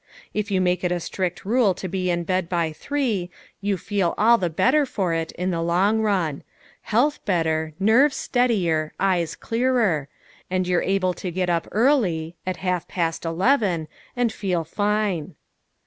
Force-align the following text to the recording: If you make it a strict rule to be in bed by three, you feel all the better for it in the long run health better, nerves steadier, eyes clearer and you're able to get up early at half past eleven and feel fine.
If 0.33 0.49
you 0.49 0.61
make 0.61 0.83
it 0.83 0.91
a 0.91 0.99
strict 0.99 1.45
rule 1.45 1.75
to 1.75 1.87
be 1.87 2.09
in 2.09 2.23
bed 2.23 2.49
by 2.49 2.73
three, 2.73 3.29
you 3.61 3.77
feel 3.77 4.15
all 4.17 4.39
the 4.39 4.49
better 4.49 4.83
for 4.83 5.13
it 5.13 5.31
in 5.33 5.51
the 5.51 5.61
long 5.61 6.01
run 6.01 6.41
health 6.81 7.23
better, 7.23 7.73
nerves 7.79 8.15
steadier, 8.17 8.93
eyes 8.99 9.35
clearer 9.35 10.07
and 10.49 10.67
you're 10.67 10.81
able 10.81 11.13
to 11.13 11.29
get 11.29 11.51
up 11.51 11.67
early 11.71 12.35
at 12.47 12.57
half 12.65 12.87
past 12.87 13.25
eleven 13.25 13.87
and 14.15 14.33
feel 14.33 14.63
fine. 14.63 15.35